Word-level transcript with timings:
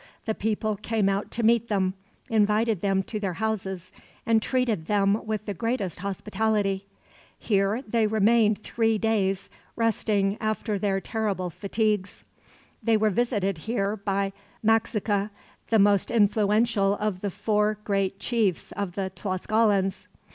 The 0.25 0.33
people 0.33 0.77
came 0.77 1.07
out 1.09 1.29
to 1.29 1.43
meet 1.43 1.67
them, 1.67 1.93
invited 2.27 2.81
them 2.81 3.03
to 3.03 3.19
their 3.19 3.33
houses, 3.35 3.91
and 4.25 4.41
treated 4.41 4.87
them 4.87 5.23
with 5.27 5.45
the 5.45 5.53
greatest 5.53 5.99
hospitality. 5.99 6.87
Here 7.37 7.83
they 7.87 8.07
remained 8.07 8.63
three 8.63 8.97
days, 8.97 9.47
resting 9.75 10.37
after 10.41 10.79
their 10.79 10.99
terrible 11.01 11.51
fatigues. 11.51 12.23
They 12.81 12.97
were 12.97 13.11
visited 13.11 13.59
here 13.69 13.95
by 13.95 14.33
Maxixca, 14.65 15.29
the 15.69 15.77
most 15.77 16.09
influential 16.09 16.95
of 16.97 17.21
the 17.21 17.29
four 17.29 17.77
great 17.83 18.17
chiefs 18.17 18.71
of 18.71 18.93
the 18.95 19.11
Tlascalans. 19.13 20.07